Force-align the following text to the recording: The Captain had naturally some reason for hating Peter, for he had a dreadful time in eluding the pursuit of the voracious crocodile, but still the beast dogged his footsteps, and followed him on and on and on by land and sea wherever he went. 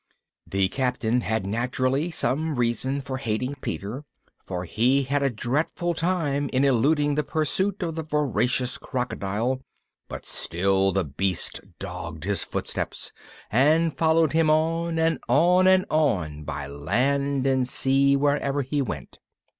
The 0.47 0.67
Captain 0.69 1.21
had 1.21 1.45
naturally 1.45 2.09
some 2.09 2.55
reason 2.55 3.01
for 3.01 3.17
hating 3.17 3.53
Peter, 3.61 4.03
for 4.43 4.63
he 4.65 5.03
had 5.03 5.21
a 5.21 5.29
dreadful 5.29 5.93
time 5.93 6.49
in 6.51 6.65
eluding 6.65 7.13
the 7.13 7.23
pursuit 7.23 7.83
of 7.83 7.93
the 7.93 8.01
voracious 8.01 8.79
crocodile, 8.79 9.61
but 10.07 10.25
still 10.25 10.91
the 10.91 11.03
beast 11.03 11.61
dogged 11.77 12.23
his 12.23 12.41
footsteps, 12.43 13.11
and 13.51 13.95
followed 13.95 14.33
him 14.33 14.49
on 14.49 14.97
and 14.97 15.19
on 15.29 15.67
and 15.67 15.85
on 15.91 16.45
by 16.45 16.65
land 16.65 17.45
and 17.45 17.67
sea 17.67 18.15
wherever 18.15 18.63
he 18.63 18.81
went. 18.81 19.19